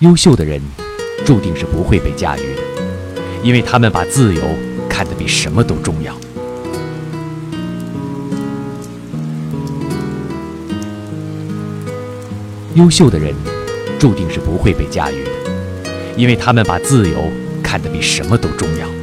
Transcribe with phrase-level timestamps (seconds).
[0.00, 0.60] 优秀的人
[1.24, 2.62] 注定是不会被驾驭的。
[3.42, 4.42] 因为他们把自由
[4.88, 6.14] 看得比什么都重要。
[12.74, 13.34] 优秀的人
[13.98, 15.30] 注定是不会被驾驭的。
[16.16, 17.16] 因为他们把自由
[17.62, 18.93] 看得比什么都重要。